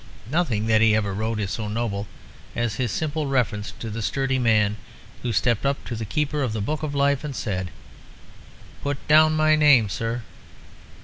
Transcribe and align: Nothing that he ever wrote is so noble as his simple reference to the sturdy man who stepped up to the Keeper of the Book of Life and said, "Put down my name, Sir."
Nothing 0.31 0.65
that 0.65 0.81
he 0.81 0.95
ever 0.95 1.13
wrote 1.13 1.39
is 1.39 1.51
so 1.51 1.67
noble 1.67 2.07
as 2.55 2.77
his 2.77 2.91
simple 2.91 3.27
reference 3.27 3.71
to 3.77 3.91
the 3.91 4.01
sturdy 4.01 4.39
man 4.39 4.77
who 5.21 5.31
stepped 5.31 5.63
up 5.63 5.85
to 5.85 5.95
the 5.95 6.05
Keeper 6.05 6.41
of 6.41 6.53
the 6.53 6.59
Book 6.59 6.81
of 6.81 6.95
Life 6.95 7.23
and 7.23 7.35
said, 7.35 7.69
"Put 8.81 8.97
down 9.07 9.35
my 9.35 9.55
name, 9.55 9.89
Sir." 9.89 10.23